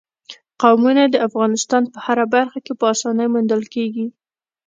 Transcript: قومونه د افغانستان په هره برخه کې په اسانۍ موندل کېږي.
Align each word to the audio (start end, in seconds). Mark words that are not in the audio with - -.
قومونه 0.61 1.03
د 1.07 1.15
افغانستان 1.27 1.83
په 1.93 1.97
هره 2.05 2.25
برخه 2.35 2.59
کې 2.65 2.73
په 2.79 2.85
اسانۍ 2.93 3.27
موندل 3.33 3.63
کېږي. 3.73 4.07